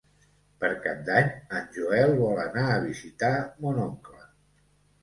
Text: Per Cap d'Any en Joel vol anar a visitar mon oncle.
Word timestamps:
Per 0.63 0.69
Cap 0.85 1.03
d'Any 1.09 1.29
en 1.59 1.69
Joel 1.77 2.15
vol 2.23 2.43
anar 2.47 2.65
a 2.73 2.81
visitar 2.89 3.33
mon 3.61 3.83
oncle. 3.89 4.29